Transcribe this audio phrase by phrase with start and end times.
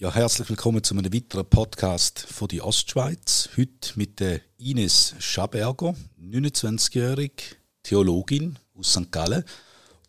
[0.00, 3.50] Ja, herzlich willkommen zu einem weiteren Podcast von die Ostschweiz.
[3.58, 9.10] Heute mit der Ines Schaberger, 29-jährig, Theologin aus St.
[9.10, 9.44] Gallen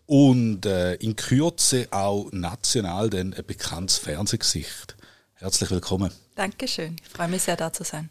[0.05, 4.95] und äh, in Kürze auch national denn ein bekanntes Fernsehgesicht.
[5.33, 6.11] Herzlich willkommen.
[6.35, 8.09] Dankeschön, ich freue mich sehr, da zu sein.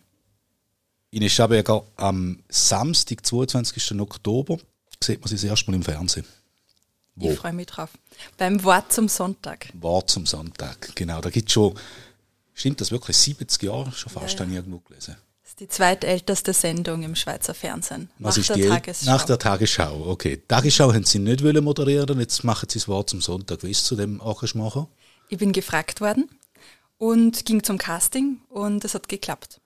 [1.10, 3.98] Ines Schaberger, am Samstag, 22.
[4.00, 4.58] Oktober,
[5.02, 6.26] sieht man sie das erste Mal im Fernsehen.
[7.20, 7.30] Wo?
[7.30, 7.90] Ich freue mich drauf.
[8.36, 9.68] Beim Wort zum Sonntag.
[9.74, 11.20] Wort zum Sonntag, genau.
[11.20, 11.74] Da gibt es schon,
[12.54, 14.52] stimmt das wirklich, 70 Jahre schon fast, ja, ja.
[14.52, 15.16] irgendwo gelesen.
[15.42, 18.10] Das ist die zweitälteste Sendung im Schweizer Fernsehen.
[18.18, 19.10] Was nach ist der die Tagesschau.
[19.10, 20.42] Nach der Tagesschau, okay.
[20.46, 23.62] Tagesschau haben Sie nicht wollen moderieren, jetzt machen Sie das Wort zum Sonntag.
[23.62, 24.86] Wie ist zu dem machen?
[25.28, 26.28] Ich bin gefragt worden
[26.98, 29.60] und ging zum Casting und es hat geklappt.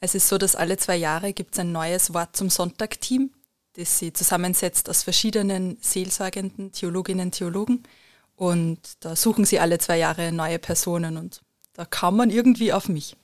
[0.00, 3.30] Es ist so, dass alle zwei Jahre gibt es ein neues Wort zum Sonntag-Team
[3.76, 7.82] das sie zusammensetzt aus verschiedenen seelsorgenden Theologinnen und Theologen.
[8.36, 12.88] Und da suchen sie alle zwei Jahre neue Personen und da kam man irgendwie auf
[12.88, 13.16] mich.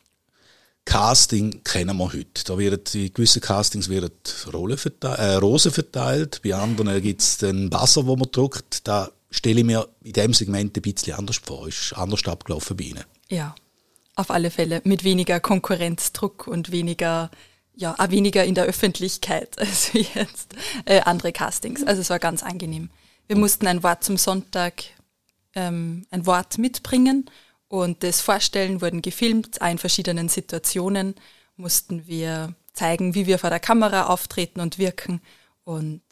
[0.85, 2.45] Casting kennen wir heute.
[2.45, 4.11] Da werden in gewissen Castings werden
[4.53, 8.89] Rolle verteilt, äh, Rosen verteilt, bei anderen gibt es den Wasser, wo man druckt.
[8.89, 11.69] Da stelle ich mir in diesem Segment ein bisschen anders vor.
[11.69, 13.05] Ist anders abgelaufen bei Ihnen.
[13.29, 13.55] Ja,
[14.17, 14.81] auf alle Fälle.
[14.85, 17.31] Mit weniger Konkurrenzdruck und weniger
[17.81, 21.83] ja, auch weniger in der Öffentlichkeit als jetzt äh, andere Castings.
[21.83, 22.91] Also es war ganz angenehm.
[23.27, 24.85] Wir mussten ein Wort zum Sonntag,
[25.55, 27.31] ähm, ein Wort mitbringen
[27.69, 31.15] und das Vorstellen wurden gefilmt, in verschiedenen Situationen
[31.57, 35.21] mussten wir zeigen, wie wir vor der Kamera auftreten und wirken
[35.65, 36.03] und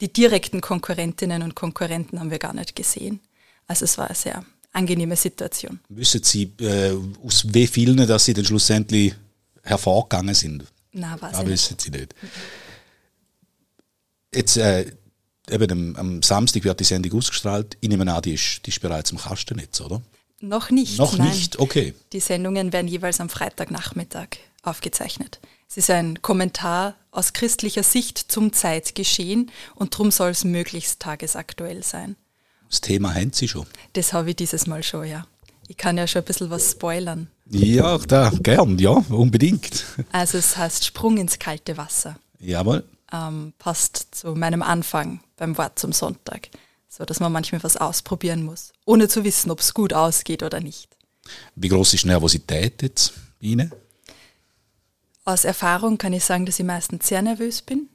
[0.00, 3.20] die direkten Konkurrentinnen und Konkurrenten haben wir gar nicht gesehen.
[3.66, 5.80] Also es war eine sehr angenehme Situation.
[5.88, 9.14] Wissen Sie, äh, aus wie vielen, dass Sie dann schlussendlich
[9.62, 10.64] hervorgegangen sind?
[10.98, 12.14] Nein, weiß Aber wissen Sie nicht.
[14.34, 14.92] Jetzt, äh,
[15.50, 17.76] eben am, am, Samstag wird die Sendung ausgestrahlt.
[17.80, 20.02] Ich nehme an, die ist, die ist bereits im Kastennetz, oder?
[20.40, 20.98] Noch nicht.
[20.98, 21.28] Noch nein.
[21.28, 21.94] nicht, okay.
[22.12, 24.28] Die Sendungen werden jeweils am Freitagnachmittag
[24.62, 25.40] aufgezeichnet.
[25.68, 31.82] Es ist ein Kommentar aus christlicher Sicht zum Zeitgeschehen und darum soll es möglichst tagesaktuell
[31.82, 32.16] sein.
[32.68, 33.66] Das Thema haben Sie schon?
[33.94, 35.26] Das habe ich dieses Mal schon, ja.
[35.68, 37.28] Ich kann ja schon ein bisschen was spoilern.
[37.50, 39.84] Ja, da, gern, ja, unbedingt.
[40.12, 42.16] Also es heißt Sprung ins kalte Wasser.
[42.40, 42.84] Jawohl.
[43.12, 46.48] Ähm, passt zu meinem Anfang beim Wort zum Sonntag.
[46.88, 50.60] So dass man manchmal was ausprobieren muss, ohne zu wissen, ob es gut ausgeht oder
[50.60, 50.96] nicht.
[51.54, 53.72] Wie groß ist Nervosität jetzt bei Ihnen?
[55.24, 57.88] Aus Erfahrung kann ich sagen, dass ich meistens sehr nervös bin.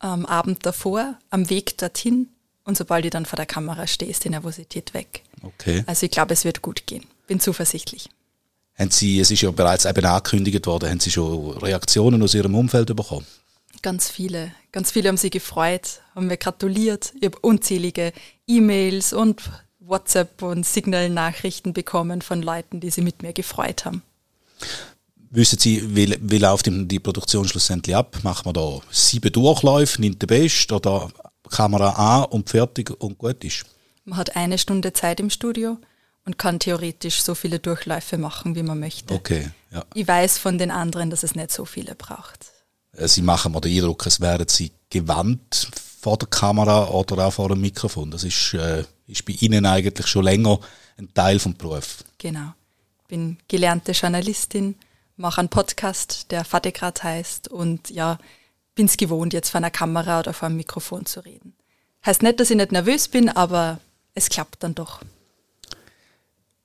[0.00, 2.28] Am Abend davor, am Weg dorthin
[2.64, 5.22] und sobald ich dann vor der Kamera stehe, ist die Nervosität weg.
[5.42, 5.84] Okay.
[5.86, 7.04] Also ich glaube, es wird gut gehen.
[7.30, 8.08] Bin zuversichtlich.
[8.76, 12.56] Haben Sie, es ist ja bereits eben angekündigt worden, haben Sie schon Reaktionen aus Ihrem
[12.56, 13.24] Umfeld bekommen?
[13.82, 14.50] Ganz viele.
[14.72, 17.12] Ganz viele haben sich gefreut, haben mir gratuliert.
[17.20, 18.12] Ich habe unzählige
[18.48, 19.48] E-Mails und
[19.78, 24.02] WhatsApp und Signal-Nachrichten bekommen von Leuten, die sich mit mir gefreut haben.
[25.30, 28.18] Wissen Sie, wie, wie läuft die Produktion schlussendlich ab?
[28.24, 31.08] Machen wir da sieben Durchläufe, nimmt der Best oder
[31.48, 33.66] Kamera an und fertig und gut ist?
[34.04, 35.78] Man hat eine Stunde Zeit im Studio
[36.24, 39.14] und kann theoretisch so viele Durchläufe machen, wie man möchte.
[39.14, 39.84] Okay, ja.
[39.94, 42.50] Ich weiß von den anderen, dass es nicht so viele braucht.
[42.92, 45.70] Äh, sie machen mir den Eindruck, als wären Sie gewandt
[46.00, 48.10] vor der Kamera oder auch vor dem Mikrofon.
[48.10, 50.58] Das ist, äh, ist bei Ihnen eigentlich schon länger
[50.98, 52.04] ein Teil vom Beruf.
[52.18, 52.52] Genau.
[53.02, 54.76] Ich bin gelernte Journalistin,
[55.16, 58.18] mache einen Podcast, der Vategrad heißt und ja,
[58.74, 61.54] bin es gewohnt, jetzt vor einer Kamera oder vor einem Mikrofon zu reden.
[62.06, 63.80] Heißt nicht, dass ich nicht nervös bin, aber
[64.14, 65.00] es klappt dann doch.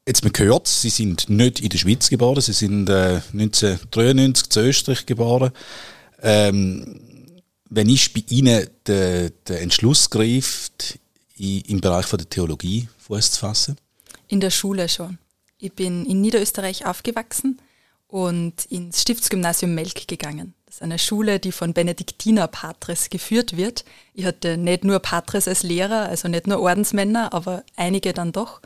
[0.08, 4.60] Jetzt man gehört, Sie sind nicht in der Schweiz geboren, Sie sind äh, 1993 zu
[4.60, 5.52] Österreich geboren.
[6.22, 7.02] Ähm,
[7.72, 11.00] wenn ich bei Ihnen den, den Entschluss greift,
[11.38, 13.78] im Bereich von der Theologie Fuß zu fassen?
[14.28, 15.18] In der Schule schon.
[15.58, 17.60] Ich bin in Niederösterreich aufgewachsen
[18.08, 20.54] und ins Stiftsgymnasium Melk gegangen.
[20.68, 23.84] Das ist eine Schule, die von Benediktiner Patres geführt wird.
[24.14, 28.62] Ich hatte nicht nur Patres als Lehrer, also nicht nur Ordensmänner, aber einige dann doch.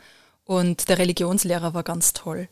[0.50, 2.48] Und der Religionslehrer war ganz toll.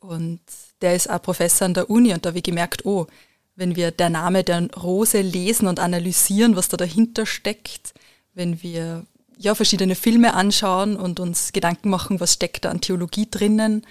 [0.00, 0.40] Und
[0.80, 3.08] der ist auch Professor an der Uni und da habe ich gemerkt, oh,
[3.56, 7.92] wenn wir der Name der Rose lesen und analysieren, was da dahinter steckt,
[8.32, 9.04] wenn wir
[9.36, 13.86] ja verschiedene Filme anschauen und uns Gedanken machen, was steckt da an Theologie drinnen,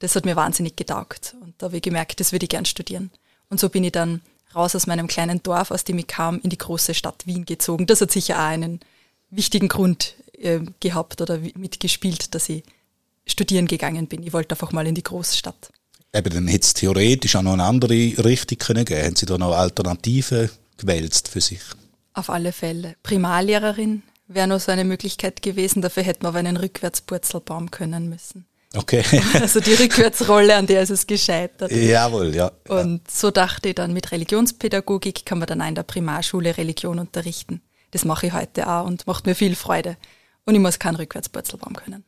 [0.00, 1.36] das hat mir wahnsinnig getaugt.
[1.40, 3.10] Und da habe ich gemerkt, das würde ich gern studieren.
[3.48, 4.20] Und so bin ich dann
[4.54, 7.86] raus aus meinem kleinen Dorf, aus dem ich kam, in die große Stadt Wien gezogen.
[7.86, 8.80] Das hat sicher auch einen
[9.30, 12.62] wichtigen Grund äh, gehabt oder mitgespielt, dass ich
[13.26, 14.22] studieren gegangen bin.
[14.22, 15.70] Ich wollte einfach mal in die Großstadt.
[16.14, 19.04] Eben, dann hätte es theoretisch auch noch eine andere Richtung können geben.
[19.04, 21.60] Haben Sie da noch Alternativen gewälzt für sich?
[22.14, 22.94] Auf alle Fälle.
[23.02, 25.82] Primarlehrerin wäre noch so eine Möglichkeit gewesen.
[25.82, 28.46] Dafür hätten wir aber einen Rückwärtspurzelbaum können müssen.
[28.74, 29.02] Okay.
[29.34, 31.70] Also die Rückwärtsrolle, an der ist es gescheitert.
[31.70, 32.50] Jawohl, ja.
[32.68, 36.98] Und so dachte ich dann, mit Religionspädagogik kann man dann auch in der Primarschule Religion
[36.98, 37.62] unterrichten.
[37.90, 39.96] Das mache ich heute auch und macht mir viel Freude.
[40.44, 42.04] Und ich muss keinen Rückwärtspurzelbaum können.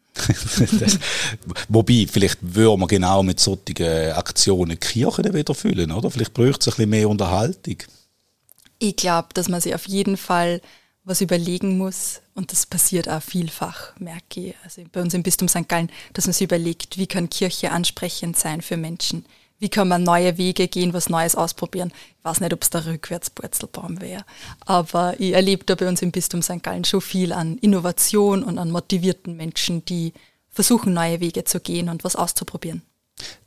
[1.68, 6.10] Wobei, vielleicht würde man genau mit solchen Aktionen die Kirche wieder füllen, oder?
[6.10, 7.76] Vielleicht bräuchte es ein bisschen mehr Unterhaltung.
[8.78, 10.60] Ich glaube, dass man sich auf jeden Fall
[11.04, 15.48] was überlegen muss, und das passiert auch vielfach, merke ich, also bei uns im Bistum
[15.48, 15.68] St.
[15.68, 19.24] Gallen, dass man sich überlegt, wie kann Kirche ansprechend sein für Menschen?
[19.60, 21.92] Wie kann man neue Wege gehen, was Neues ausprobieren?
[22.18, 24.24] Ich weiß nicht, ob es der Rückwärtspurzelbaum wäre,
[24.60, 26.62] aber ich erlebe da bei uns im Bistum St.
[26.62, 30.12] Gallen schon viel an Innovation und an motivierten Menschen, die
[30.50, 32.82] versuchen, neue Wege zu gehen und was auszuprobieren.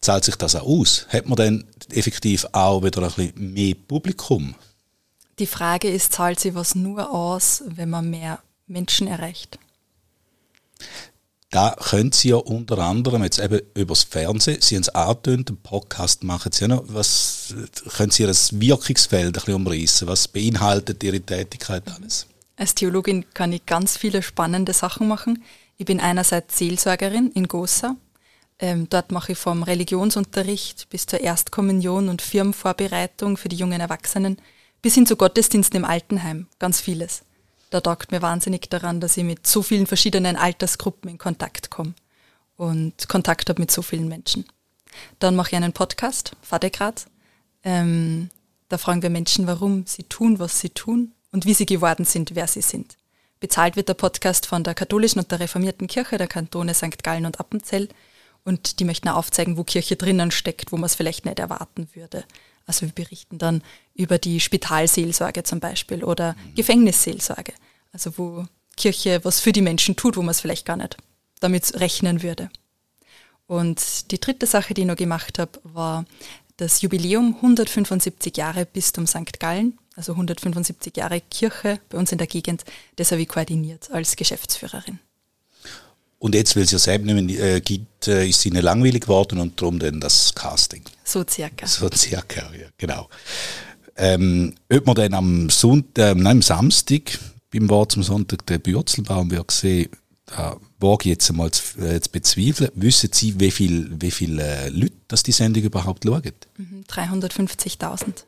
[0.02, 1.08] Zahlt sich das auch aus?
[1.10, 4.56] Hat man dann effektiv auch wieder ein bisschen mehr Publikum?
[5.40, 9.60] Die Frage ist, zahlt sie was nur aus, wenn man mehr Menschen erreicht?
[11.52, 15.58] Da können Sie ja unter anderem jetzt eben übers Fernsehen, Sie haben es angetönt, einen
[15.58, 16.86] Podcast machen Sie ja noch.
[16.88, 17.54] Was,
[17.98, 20.08] können Sie das Wirkungsfeld ein bisschen umreißen?
[20.08, 22.26] Was beinhaltet Ihre Tätigkeit alles?
[22.56, 25.44] Als Theologin kann ich ganz viele spannende Sachen machen.
[25.76, 27.98] Ich bin einerseits Seelsorgerin in Gosa.
[28.60, 34.38] Ähm, dort mache ich vom Religionsunterricht bis zur Erstkommunion und Firmenvorbereitung für die jungen Erwachsenen
[34.82, 37.24] bis hin zu Gottesdiensten im Altenheim, ganz vieles.
[37.72, 41.94] Da taugt mir wahnsinnig daran, dass ich mit so vielen verschiedenen Altersgruppen in Kontakt komme
[42.58, 44.46] und Kontakt habe mit so vielen Menschen.
[45.20, 47.06] Dann mache ich einen Podcast, Vatergrad.
[47.64, 48.30] Ähm,
[48.68, 52.36] da fragen wir Menschen, warum sie tun, was sie tun und wie sie geworden sind,
[52.36, 52.98] wer sie sind.
[53.40, 57.04] Bezahlt wird der Podcast von der katholischen und der reformierten Kirche der Kantone St.
[57.04, 57.88] Gallen und Appenzell
[58.44, 61.88] und die möchten auch aufzeigen, wo Kirche drinnen steckt, wo man es vielleicht nicht erwarten
[61.94, 62.24] würde.
[62.66, 67.54] Also wir berichten dann über die Spitalseelsorge zum Beispiel oder Gefängnisseelsorge,
[67.92, 68.46] also wo
[68.78, 70.98] Kirche was für die Menschen tut, wo man es vielleicht gar nicht
[71.40, 72.50] damit rechnen würde.
[73.48, 76.06] Und die dritte Sache, die ich noch gemacht habe, war
[76.58, 79.40] das Jubiläum 175 Jahre Bistum St.
[79.40, 82.64] Gallen, also 175 Jahre Kirche bei uns in der Gegend.
[82.96, 85.00] Das habe ich koordiniert als Geschäftsführerin.
[86.22, 89.02] Und jetzt, weil es ja selber nicht mehr äh, gibt, äh, ist es ihnen langweilig
[89.02, 90.84] geworden und darum dann das Casting.
[91.04, 91.66] So circa.
[91.66, 93.10] So circa, ja, genau.
[93.96, 97.18] Ähm, ob man dann am Sonntag, äh, nein, am Samstag,
[97.52, 99.90] beim Wort zum Sonntag, den Bürzelbaum wird sehen,
[100.28, 102.70] da wage ich jetzt einmal zu, äh, zu bezweifeln.
[102.76, 106.22] Wissen Sie, wie viele wie viel, äh, Leute das die Sendung überhaupt schauen?
[106.58, 108.26] Mhm, 350.000.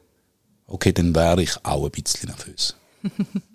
[0.65, 2.75] Okay, dann wäre ich auch ein bisschen nervös.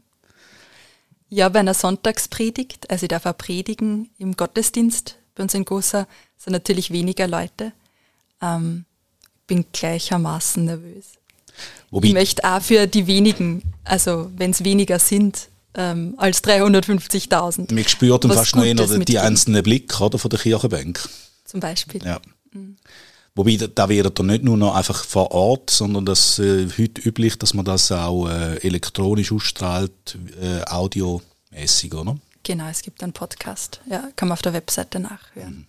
[1.31, 6.07] Ja, bei einer Sonntagspredigt, also ich darf auch predigen im Gottesdienst bei uns in Gosa,
[6.37, 7.73] sind natürlich weniger Leute.
[8.41, 8.85] Ähm,
[9.47, 11.07] bin gleichermaßen nervös.
[11.91, 17.73] Wobei ich möchte auch für die wenigen, also wenn es weniger sind, ähm, als 350.000.
[17.75, 18.65] Man spürt dann fast noch
[19.05, 21.09] die einzelnen Blicke oder, von der Kirchenbank.
[21.45, 22.05] Zum Beispiel.
[22.05, 22.21] Ja.
[22.53, 22.77] Mhm.
[23.39, 27.39] Wobei, da wäre dann nicht nur noch einfach vor Ort, sondern das äh, heute üblich,
[27.39, 32.19] dass man das auch äh, elektronisch ausstrahlt, äh, audiomäßig, oder?
[32.43, 33.81] Genau, es gibt einen Podcast.
[33.89, 35.59] Ja, kann man auf der Webseite nachhören.
[35.59, 35.67] Mhm.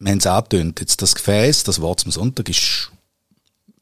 [0.00, 2.90] Wir haben es angetönt, jetzt das Gefäß, das Wort zum Sonntag, ist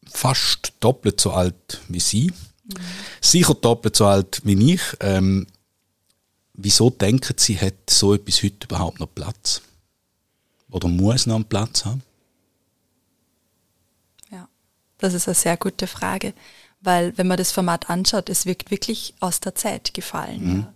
[0.04, 2.26] fast doppelt so alt wie Sie.
[2.66, 2.75] Mhm.
[3.22, 4.82] Sicher doppelt so alt wie ich.
[5.00, 5.46] Ähm,
[6.52, 9.62] wieso denken Sie, hat so etwas heute überhaupt noch Platz?
[10.70, 12.02] Oder muss noch einen Platz haben?
[14.30, 14.48] Ja,
[14.98, 16.34] das ist eine sehr gute Frage,
[16.80, 20.44] weil wenn man das Format anschaut, es wirkt wirklich aus der Zeit gefallen.
[20.44, 20.66] Mhm.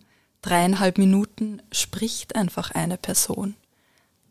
[0.40, 3.54] Dreieinhalb Minuten spricht einfach eine Person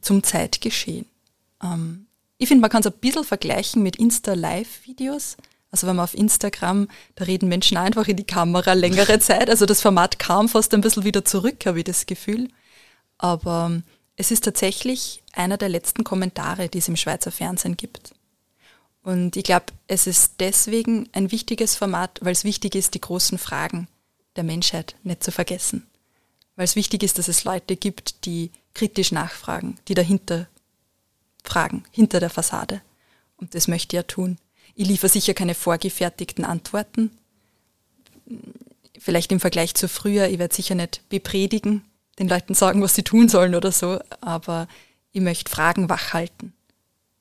[0.01, 1.05] zum Zeitgeschehen.
[1.63, 5.37] Ähm, ich finde, man kann es ein bisschen vergleichen mit Insta-Live-Videos.
[5.69, 9.49] Also wenn man auf Instagram, da reden Menschen einfach in die Kamera längere Zeit.
[9.49, 12.49] Also das Format kam fast ein bisschen wieder zurück, habe ich das Gefühl.
[13.17, 13.81] Aber
[14.15, 18.13] es ist tatsächlich einer der letzten Kommentare, die es im Schweizer Fernsehen gibt.
[19.03, 23.37] Und ich glaube, es ist deswegen ein wichtiges Format, weil es wichtig ist, die großen
[23.37, 23.87] Fragen
[24.35, 25.87] der Menschheit nicht zu vergessen.
[26.55, 30.47] Weil es wichtig ist, dass es Leute gibt, die kritisch nachfragen, die dahinter
[31.43, 32.81] fragen, hinter der Fassade.
[33.37, 34.37] Und das möchte ich ja tun.
[34.75, 37.11] Ich liefere sicher keine vorgefertigten Antworten.
[38.99, 41.83] Vielleicht im Vergleich zu früher, ich werde sicher nicht bepredigen,
[42.19, 44.67] den Leuten sagen, was sie tun sollen oder so, aber
[45.11, 46.53] ich möchte Fragen wachhalten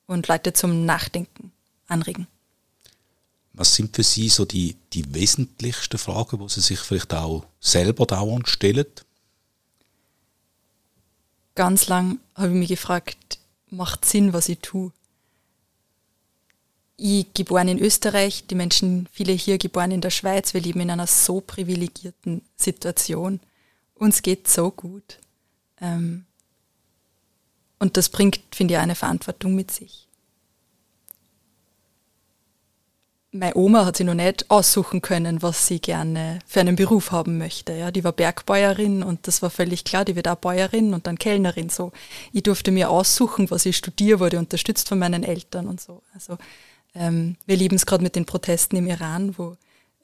[0.07, 1.51] und Leute zum Nachdenken
[1.87, 2.27] anregen.
[3.53, 8.05] Was sind für Sie so die, die wesentlichsten Fragen, wo Sie sich vielleicht auch selber
[8.05, 8.85] dauernd stellen?
[11.55, 14.93] Ganz lang habe ich mich gefragt, macht Sinn, was ich tue?
[17.01, 20.91] ich geboren in Österreich, die Menschen, viele hier geboren in der Schweiz, wir leben in
[20.91, 23.39] einer so privilegierten Situation.
[24.01, 25.19] Uns geht so gut.
[25.79, 26.25] Ähm,
[27.77, 30.07] und das bringt, finde ich, eine Verantwortung mit sich.
[33.31, 37.37] Meine Oma hat sich noch nicht aussuchen können, was sie gerne für einen Beruf haben
[37.37, 37.73] möchte.
[37.73, 41.19] Ja, die war Bergbäuerin und das war völlig klar, die wird auch Bäuerin und dann
[41.19, 41.69] Kellnerin.
[41.69, 41.91] So,
[42.33, 46.01] ich durfte mir aussuchen, was ich studiere, wurde unterstützt von meinen Eltern und so.
[46.15, 46.39] Also
[46.95, 49.57] ähm, wir lieben es gerade mit den Protesten im Iran, wo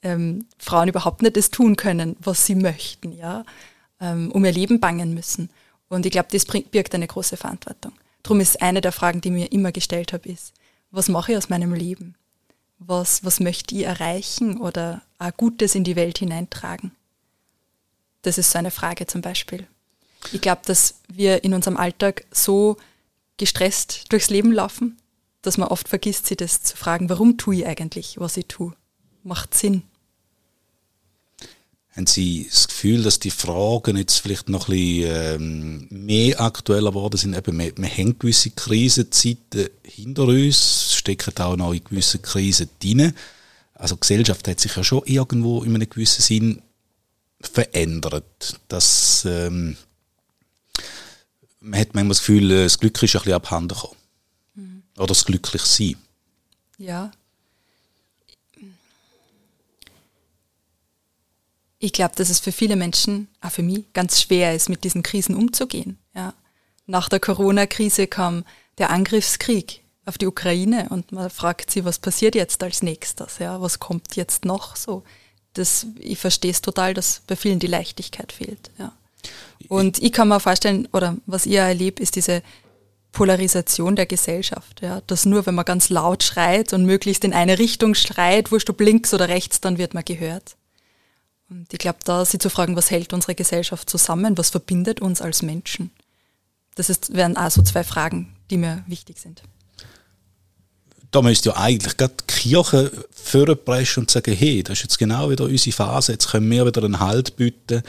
[0.04, 3.44] ähm, Frauen überhaupt nicht das tun können, was sie möchten, ja,
[4.00, 5.50] ähm, um ihr Leben bangen müssen.
[5.88, 7.92] Und ich glaube, das bringt, birgt eine große Verantwortung.
[8.22, 10.52] Darum ist eine der Fragen, die mir immer gestellt habe, ist,
[10.90, 12.14] was mache ich aus meinem Leben?
[12.78, 16.92] Was, was möchte ich erreichen oder auch Gutes in die Welt hineintragen?
[18.22, 19.66] Das ist so eine Frage zum Beispiel.
[20.32, 22.76] Ich glaube, dass wir in unserem Alltag so
[23.36, 24.98] gestresst durchs Leben laufen,
[25.42, 28.74] dass man oft vergisst, sich das zu fragen, warum tue ich eigentlich, was ich tue?
[29.22, 29.82] Macht Sinn.
[31.98, 36.90] Haben Sie das Gefühl, dass die Fragen jetzt vielleicht noch ein bisschen ähm, mehr aktueller
[36.90, 37.36] geworden sind?
[37.36, 43.12] Eben, wir, wir haben gewisse Krisenzeiten hinter uns, stecken auch noch in gewisse Krisen drin.
[43.74, 46.62] Also die Gesellschaft hat sich ja schon irgendwo in einem gewissen Sinn
[47.40, 48.60] verändert.
[48.68, 49.76] Das, ähm,
[51.58, 53.96] man hat manchmal das Gefühl, das Glück ist ein bisschen abhanden gekommen.
[54.54, 54.82] Mhm.
[54.98, 55.96] Oder das Glücklichsein.
[56.78, 57.10] Ja,
[61.78, 65.02] ich glaube, dass es für viele Menschen, auch für mich, ganz schwer ist, mit diesen
[65.02, 65.98] Krisen umzugehen.
[66.14, 66.34] Ja.
[66.86, 68.44] Nach der Corona-Krise kam
[68.78, 73.38] der Angriffskrieg auf die Ukraine und man fragt sich, was passiert jetzt als nächstes?
[73.38, 75.04] Ja, was kommt jetzt noch so?
[75.52, 78.70] Das, ich verstehe es total, dass bei vielen die Leichtigkeit fehlt.
[78.78, 78.92] Ja.
[79.68, 82.42] Und ich kann mir vorstellen, oder was ich erlebe, ist diese
[83.12, 84.80] Polarisation der Gesellschaft.
[84.80, 85.02] Ja.
[85.06, 88.80] Dass nur, wenn man ganz laut schreit und möglichst in eine Richtung schreit, wurscht ob
[88.80, 90.56] links oder rechts, dann wird man gehört.
[91.50, 95.22] Und ich glaube, da sie zu fragen, was hält unsere Gesellschaft zusammen, was verbindet uns
[95.22, 95.90] als Menschen,
[96.74, 99.42] das ist, wären auch so zwei Fragen, die mir wichtig sind.
[101.10, 105.30] Da müsste ja eigentlich gerade die Kirche vorpreschen und sagen, hey, das ist jetzt genau
[105.30, 107.82] wieder unsere Phase, jetzt können wir wieder einen Halt bieten.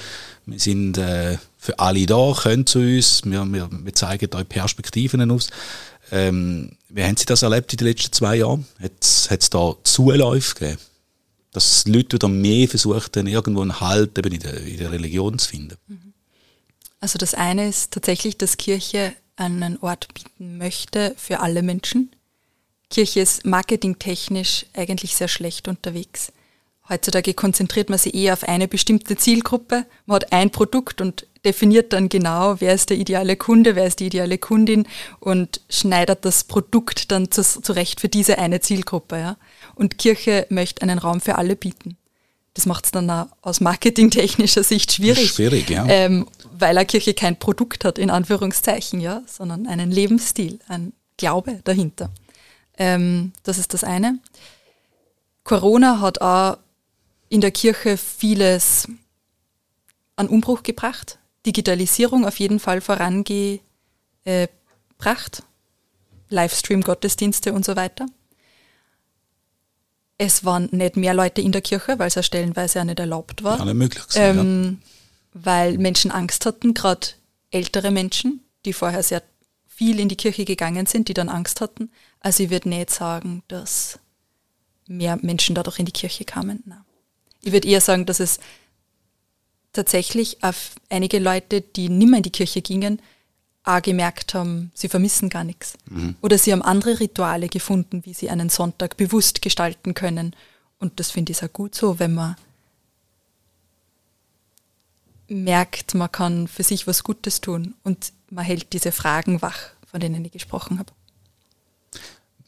[0.45, 5.29] Wir sind äh, für alle da, können zu uns, wir, wir, wir zeigen euch Perspektiven
[5.29, 5.49] aus.
[6.11, 8.65] Ähm, wie haben Sie das erlebt in den letzten zwei Jahren?
[8.79, 10.79] Hat es da Zuläufe gegeben?
[11.51, 15.49] Dass Leute wieder mehr versuchen, irgendwo einen Halt eben in der, in der Religion zu
[15.49, 15.77] finden.
[16.99, 22.11] Also das eine ist tatsächlich, dass Kirche einen Ort bieten möchte für alle Menschen.
[22.89, 26.33] Kirche ist marketingtechnisch eigentlich sehr schlecht unterwegs.
[26.89, 29.85] Heutzutage konzentriert man sich eher auf eine bestimmte Zielgruppe.
[30.07, 33.99] Man hat ein Produkt und definiert dann genau, wer ist der ideale Kunde, wer ist
[33.99, 34.87] die ideale Kundin
[35.19, 39.17] und schneidet das Produkt dann zurecht für diese eine Zielgruppe.
[39.17, 39.37] Ja.
[39.75, 41.97] Und Kirche möchte einen Raum für alle bieten.
[42.55, 45.31] Das macht es dann auch aus marketingtechnischer Sicht schwierig.
[45.31, 45.85] Schwierig, ja.
[45.87, 51.61] Ähm, weil eine Kirche kein Produkt hat, in Anführungszeichen, ja, sondern einen Lebensstil, ein Glaube
[51.63, 52.09] dahinter.
[52.77, 54.19] Ähm, das ist das eine.
[55.43, 56.57] Corona hat auch
[57.29, 58.87] in der Kirche vieles
[60.15, 61.18] an Umbruch gebracht.
[61.45, 63.61] Digitalisierung auf jeden Fall vorangebracht.
[66.29, 68.05] Livestream-Gottesdienste und so weiter.
[70.17, 73.43] Es waren nicht mehr Leute in der Kirche, weil es ja stellenweise ja nicht erlaubt
[73.43, 73.59] war.
[73.59, 75.41] Alle möglich sein, ähm, ja.
[75.41, 77.07] Weil Menschen Angst hatten, gerade
[77.51, 79.23] ältere Menschen, die vorher sehr
[79.65, 81.89] viel in die Kirche gegangen sind, die dann Angst hatten.
[82.19, 83.97] Also ich würde nicht sagen, dass
[84.87, 86.63] mehr Menschen dadurch in die Kirche kamen.
[86.65, 86.83] Nein.
[87.41, 88.39] Ich würde eher sagen, dass es
[89.73, 93.01] tatsächlich auf einige Leute, die nicht mehr in die Kirche gingen,
[93.63, 95.73] auch gemerkt haben, sie vermissen gar nichts.
[95.89, 96.15] Mhm.
[96.21, 100.35] Oder sie haben andere Rituale gefunden, wie sie einen Sonntag bewusst gestalten können.
[100.79, 102.35] Und das finde ich auch gut so, wenn man
[105.27, 109.99] merkt, man kann für sich was Gutes tun und man hält diese Fragen wach, von
[109.99, 110.91] denen ich gesprochen habe.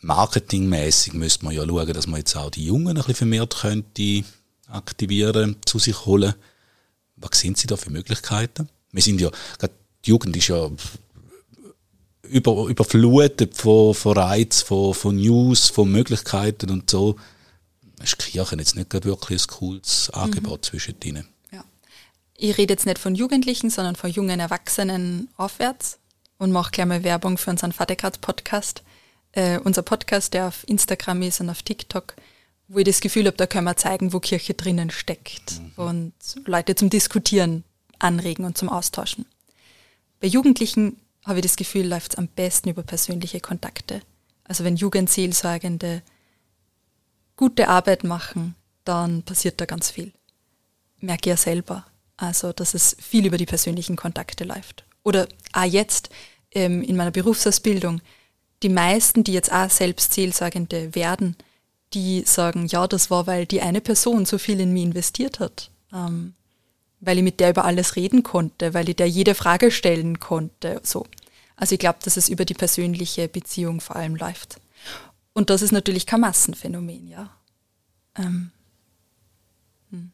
[0.02, 4.24] Marketingmäßig müsste man ja schauen, dass man jetzt auch die Jungen ein bisschen vermehrt könnte
[4.68, 6.34] aktivieren, zu sich holen.
[7.22, 8.70] Was sind Sie da für Möglichkeiten?
[8.92, 9.30] Wir sind ja,
[10.06, 10.70] die Jugend ist ja
[12.24, 17.16] über, überflutet von, von Reiz, von, von News, von Möglichkeiten und so.
[18.04, 20.64] Ist Kirche jetzt nicht wirklich ein cooles Angebot mhm.
[20.64, 21.28] zwischen ihnen.
[21.52, 21.64] Ja.
[22.36, 26.00] Ich rede jetzt nicht von Jugendlichen, sondern von jungen Erwachsenen aufwärts
[26.38, 28.82] und mache gleich mal Werbung für unseren Vatergrad-Podcast.
[29.34, 32.16] Äh, unser Podcast, der auf Instagram ist und auf TikTok,
[32.72, 35.84] wo ich das Gefühl habe, da können wir zeigen, wo Kirche drinnen steckt mhm.
[35.84, 36.14] und
[36.46, 37.64] Leute zum Diskutieren
[38.00, 39.26] anregen und zum Austauschen.
[40.22, 44.02] Bei Jugendlichen habe ich das Gefühl, läuft es am besten über persönliche Kontakte.
[44.46, 46.02] Also wenn Jugendseelsorgende
[47.36, 50.14] gute Arbeit machen, dann passiert da ganz viel.
[51.00, 51.86] Merke ja selber.
[52.18, 54.86] Also, dass es viel über die persönlichen Kontakte läuft.
[55.04, 56.10] Oder auch jetzt
[56.52, 58.02] ähm, in meiner Berufsausbildung,
[58.62, 61.36] die meisten, die jetzt auch selbst Seelsorgende werden,
[61.94, 65.70] die sagen, ja, das war, weil die eine Person so viel in mich investiert hat.
[65.94, 66.34] Ähm,
[67.02, 70.80] weil ich mit der über alles reden konnte, weil ich der jede Frage stellen konnte.
[70.84, 71.06] So.
[71.56, 74.58] Also ich glaube, dass es über die persönliche Beziehung vor allem läuft.
[75.34, 77.30] Und das ist natürlich kein Massenphänomen, ja.
[78.16, 78.52] Ähm.
[79.90, 80.12] Hm.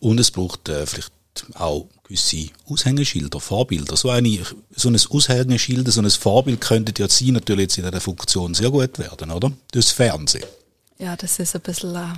[0.00, 1.12] Und es braucht äh, vielleicht
[1.54, 3.96] auch gewisse Aushängeschilder, Vorbilder.
[3.96, 4.40] So, eine,
[4.74, 8.70] so ein Aushängeschild, so ein Vorbild könnte ja Sie natürlich jetzt in dieser Funktion sehr
[8.70, 9.52] gut werden, oder?
[9.72, 10.44] Das Fernsehen.
[10.98, 12.14] Ja, das ist ein bisschen äh,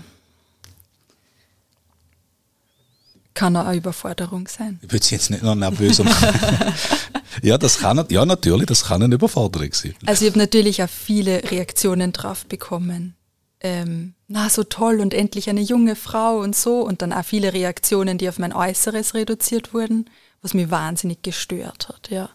[3.38, 4.80] kann auch eine Überforderung sein.
[4.82, 6.74] Ich würde es jetzt nicht noch nervöser machen.
[7.42, 9.94] ja, das kann, ja, natürlich, das kann eine Überforderung sein.
[10.06, 13.14] Also ich habe natürlich auch viele Reaktionen drauf bekommen.
[13.60, 16.80] Ähm, na, so toll und endlich eine junge Frau und so.
[16.80, 20.10] Und dann auch viele Reaktionen, die auf mein Äußeres reduziert wurden,
[20.42, 22.30] was mich wahnsinnig gestört hat, ja.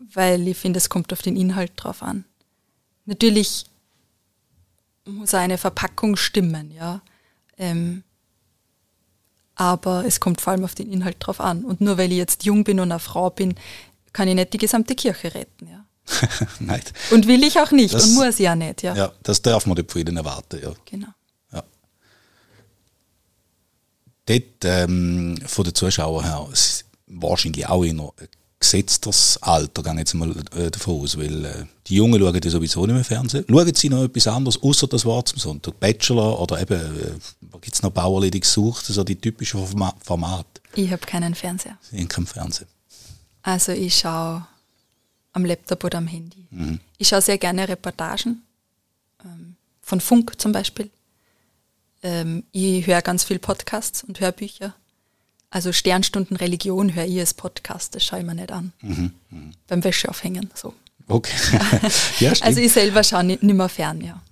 [0.00, 2.24] Weil ich finde, es kommt auf den Inhalt drauf an.
[3.06, 3.66] Natürlich
[5.08, 7.00] muss eine Verpackung stimmen, ja.
[7.56, 8.02] Ähm,
[9.54, 11.64] aber es kommt vor allem auf den Inhalt drauf an.
[11.64, 13.54] Und nur weil ich jetzt jung bin und eine Frau bin,
[14.12, 15.84] kann ich nicht die gesamte Kirche retten, ja.
[16.60, 16.82] Nein.
[17.10, 18.94] Und will ich auch nicht das, und muss ja nicht, ja.
[18.94, 20.72] Ja, das darf man nicht von ihnen erwarten, ja.
[20.84, 21.08] Genau.
[21.52, 21.64] Ja.
[24.26, 26.48] Dort, ähm, von den Zuschauern her,
[27.06, 28.00] wahrscheinlich auch in
[28.58, 32.50] einer gesetztes Alter, gehe jetzt mal äh, davon aus, weil äh, die Jungen schauen ja
[32.50, 33.44] sowieso nicht mehr Fernsehen.
[33.48, 35.78] Schauen sie noch etwas anderes, außer das Wort zum Sonntag?
[35.80, 39.64] Bachelor oder eben, äh, gibt es noch Bauerledig gesucht, so die typischen
[40.02, 40.46] Format?
[40.74, 41.78] Ich habe keinen Fernseher.
[41.92, 42.66] Ich habe keinen Fernseher.
[43.42, 44.46] Also ich schaue
[45.32, 46.46] am Laptop oder am Handy.
[46.50, 46.80] Mhm.
[46.98, 48.42] Ich schaue sehr gerne Reportagen,
[49.24, 50.90] ähm, von Funk zum Beispiel.
[52.02, 54.74] Ähm, ich höre ganz viel Podcasts und Hörbücher.
[55.50, 58.72] Also Sternstunden Religion höre ich als Podcast, das schaue ich mir nicht an.
[58.82, 59.50] Mhm, mh.
[59.66, 60.74] Beim Wäscheaufhängen, so.
[61.06, 61.34] Okay.
[62.20, 64.22] ja, also ich selber schaue nicht, nicht mehr fern, ja.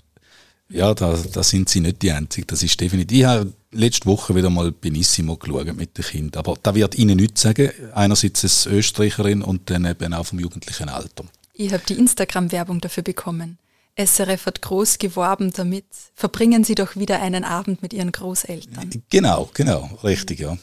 [0.69, 2.47] Ja, da, da sind sie nicht die Einzigen.
[2.49, 3.19] Das ist definitiv.
[3.19, 6.41] Ich habe letzte Woche wieder mal Benissimo geschaut mit den Kindern.
[6.41, 7.71] Aber da wird Ihnen nichts sagen.
[7.95, 11.25] Einerseits als Österreicherin und dann eben auch vom jugendlichen Alter.
[11.55, 13.59] Ich habe die Instagram-Werbung dafür bekommen.
[13.99, 15.87] SRF hat groß geworben damit.
[16.15, 18.91] Verbringen Sie doch wieder einen Abend mit Ihren Großeltern.
[19.09, 20.59] Genau, genau, richtig, ja.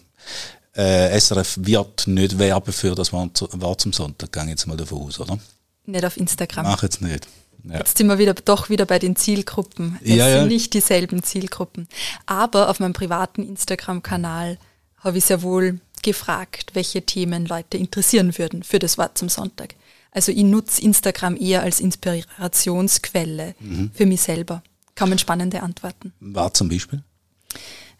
[0.75, 5.19] Äh, SRF wird nicht werben für das Wort zum Sonntag, gehe jetzt mal davon aus,
[5.19, 5.37] oder?
[5.85, 6.65] Nicht auf Instagram.
[6.65, 7.27] Mach jetzt nicht.
[7.63, 7.77] Ja.
[7.77, 9.97] Jetzt sind wir wieder, doch wieder bei den Zielgruppen.
[10.01, 10.39] Es ja, ja.
[10.39, 11.87] sind nicht dieselben Zielgruppen.
[12.25, 14.57] Aber auf meinem privaten Instagram-Kanal
[14.97, 19.75] habe ich sehr wohl gefragt, welche Themen Leute interessieren würden für das Wort zum Sonntag.
[20.11, 23.91] Also ich nutze Instagram eher als Inspirationsquelle mhm.
[23.93, 24.61] für mich selber.
[24.95, 26.13] Kamen spannende Antworten.
[26.19, 27.01] War zum Beispiel?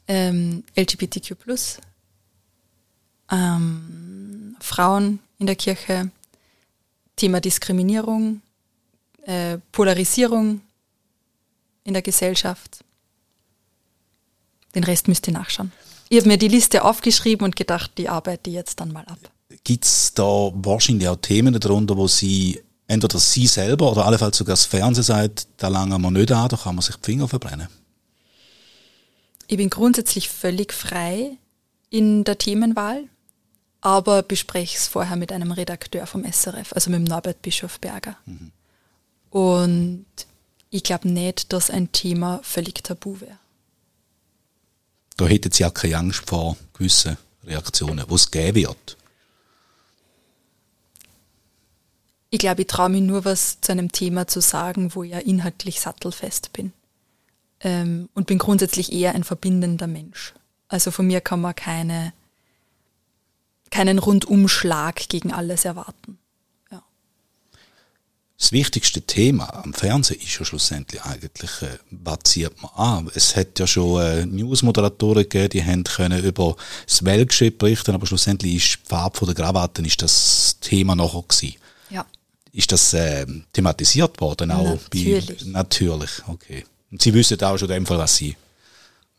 [0.08, 1.36] Ähm, LGBTQ+,
[3.34, 6.12] ähm, Frauen in der Kirche,
[7.16, 8.42] Thema Diskriminierung,
[9.26, 10.62] äh, Polarisierung
[11.84, 12.84] in der Gesellschaft.
[14.76, 15.72] Den Rest müsst ihr nachschauen.
[16.10, 19.20] Ich habe mir die Liste aufgeschrieben und gedacht, die arbeite ich jetzt dann mal ab.
[19.64, 24.54] Gibt es da wahrscheinlich auch Themen darunter, wo Sie entweder Sie selber oder allenfalls sogar
[24.54, 27.68] das Fernsehen sagt, da langen wir nicht an, da kann man sich die Finger verbrennen?
[29.48, 31.38] Ich bin grundsätzlich völlig frei
[31.90, 33.08] in der Themenwahl
[33.84, 38.16] aber bespreche es vorher mit einem Redakteur vom SRF, also mit dem Norbert Bischofberger.
[38.26, 38.52] Mhm.
[39.30, 40.06] Und
[40.70, 43.38] ich glaube nicht, dass ein Thema völlig tabu wäre.
[45.18, 48.98] Da hätten Sie auch keine Angst vor gewissen Reaktionen, wo es geben wird.
[52.30, 55.20] Ich glaube, ich traue mich nur was zu einem Thema zu sagen, wo ich ja
[55.20, 56.72] inhaltlich sattelfest bin.
[57.60, 60.34] Ähm, und bin grundsätzlich eher ein verbindender Mensch.
[60.70, 62.14] Also von mir kann man keine
[63.74, 66.20] keinen Rundumschlag gegen alles erwarten.
[66.72, 66.84] Ja.
[68.38, 73.12] Das wichtigste Thema am Fernsehen ist ja schlussendlich eigentlich, äh, was zieht man an?
[73.16, 76.56] Es hat ja schon äh, Newsmoderatoren gegeben, die haben können über
[76.86, 81.56] das Weltgeschehen berichten, aber schlussendlich ist die Farbe der Krawatten ist das Thema nachher gewesen.
[81.90, 82.06] Ja.
[82.52, 84.78] Ist das äh, thematisiert worden auch?
[84.84, 85.26] Natürlich.
[85.26, 86.64] Bei, natürlich, okay.
[86.92, 88.36] Und Sie wissen auch schon in dem Fall, was Sie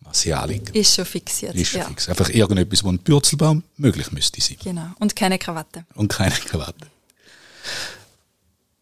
[0.05, 0.71] was hier anliegt.
[0.71, 1.55] Ist schon fixiert.
[1.55, 1.89] Ist schon ja.
[1.89, 2.09] fix.
[2.09, 4.59] Einfach irgendetwas, wo ein Bürzelbaum möglich müsste sein.
[4.63, 4.89] Genau.
[4.99, 5.85] Und keine Krawatte.
[5.95, 6.87] Und keine Krawatte.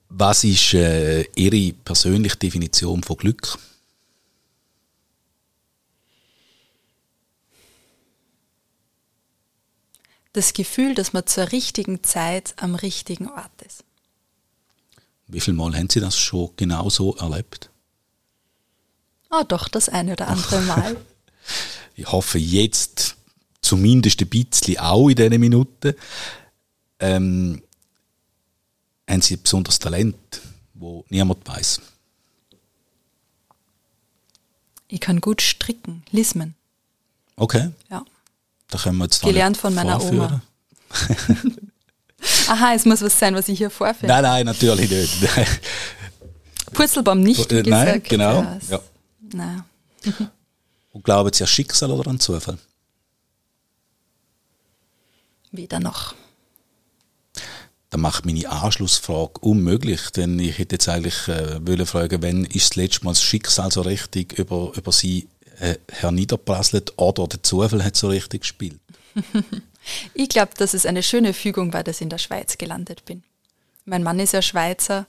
[0.08, 3.58] Was ist äh, Ihre persönliche Definition von Glück?
[10.34, 13.84] Das Gefühl, dass man zur richtigen Zeit am richtigen Ort ist.
[15.28, 17.70] Wie viel Mal haben Sie das schon genau so erlebt?
[19.30, 20.96] Ah, doch, das eine oder andere Mal.
[21.96, 23.16] Ich hoffe jetzt
[23.60, 25.94] zumindest ein bisschen auch in diesen Minuten.
[27.00, 27.62] Ähm,
[29.08, 30.16] haben Sie ein besonderes Talent,
[30.74, 31.80] wo niemand weiß?
[34.88, 36.54] Ich kann gut stricken, Lismen.
[37.36, 37.70] Okay.
[37.90, 38.04] Ja.
[38.68, 40.20] Da können wir jetzt Gelernt von meiner vorführen.
[40.20, 40.42] Oma.
[42.48, 44.12] Aha, es muss was sein, was ich hier vorfinde.
[44.12, 45.22] Nein, nein, natürlich nicht.
[46.72, 48.08] Purzelbaum nicht, wie Äh, nein, gesagt.
[48.08, 48.80] genau, Das- ja.
[49.32, 49.64] Nein.
[50.92, 52.58] Und glauben Sie an Schicksal oder an Zufall?
[55.50, 56.14] Weder noch.
[57.90, 62.70] Das macht meine Anschlussfrage unmöglich, denn ich hätte jetzt eigentlich äh, wollen fragen, wenn ist
[62.70, 65.28] das letzte Mal das Schicksal so richtig über, über Sie
[65.60, 68.80] äh, herniederprasselt oder der Zufall hat so richtig gespielt?
[70.14, 73.24] Ich glaube, dass es eine schöne Fügung war, dass ich in der Schweiz gelandet bin.
[73.84, 75.06] Mein Mann ist ja Schweizer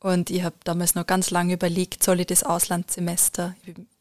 [0.00, 3.54] und ich habe damals noch ganz lange überlegt, soll ich das Auslandssemester,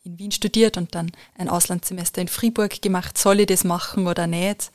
[0.05, 4.27] in Wien studiert und dann ein Auslandssemester in Fribourg gemacht, soll ich das machen oder
[4.27, 4.71] nicht?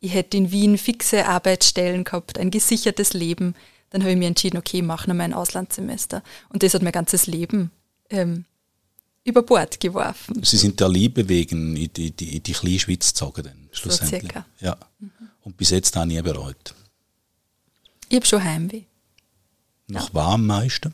[0.00, 3.54] Ich hätte in Wien fixe Arbeitsstellen gehabt, ein gesichertes Leben.
[3.90, 6.22] Dann habe ich mir entschieden, okay, ich mache noch mal ein Auslandssemester.
[6.48, 7.70] Und das hat mein ganzes Leben
[8.08, 8.46] ähm,
[9.24, 10.42] über Bord geworfen.
[10.42, 14.22] Sie sind der Liebe wegen in die, die, die kleine Schweiz gezogen, schlussendlich.
[14.22, 14.46] circa.
[14.60, 14.76] Ja.
[15.42, 16.74] Und bis jetzt auch nie bereut.
[18.08, 18.84] Ich habe schon Heimweh.
[19.88, 20.92] Noch war am meisten.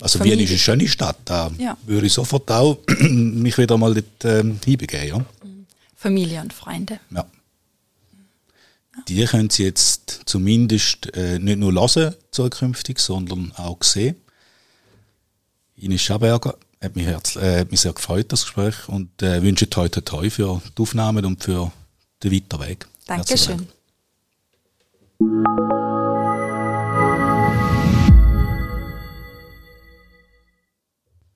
[0.00, 0.38] Also Familie.
[0.38, 1.76] Wien ist eine schöne Stadt, da Ja.
[1.86, 5.06] würde ich sofort auch mich wieder mal dort ähm, hinbegeben.
[5.08, 5.26] Ja.
[5.96, 7.00] Familie und Freunde.
[7.10, 7.26] Ja.
[9.08, 14.16] Die können Sie jetzt zumindest äh, nicht nur hören zukünftig, sondern auch sehen.
[15.76, 19.68] Ines Schaberger hat mich, herz, äh, hat mich sehr gefreut, das Gespräch, und äh, wünsche
[19.68, 21.72] toi toi toi für die Aufnahmen und für
[22.22, 22.86] den weiteren Weg.
[23.06, 23.68] Herzlichen Dankeschön.
[25.18, 25.93] Dank.